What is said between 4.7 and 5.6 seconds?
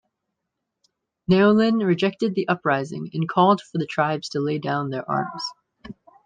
their arms.